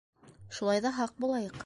—Шулай 0.59 0.81
ҙа, 0.87 0.95
һаҡ 1.01 1.15
булайыҡ. 1.25 1.59